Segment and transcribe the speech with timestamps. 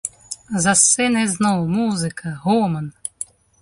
[0.63, 2.85] За сцэнай зноў музыка, гоман.